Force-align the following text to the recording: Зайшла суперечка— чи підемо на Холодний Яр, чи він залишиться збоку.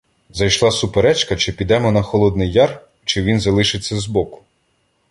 Зайшла 0.29 0.71
суперечка— 0.71 1.35
чи 1.35 1.51
підемо 1.53 1.91
на 1.91 2.01
Холодний 2.01 2.51
Яр, 2.51 2.87
чи 3.05 3.21
він 3.23 3.39
залишиться 3.39 3.99
збоку. 3.99 4.41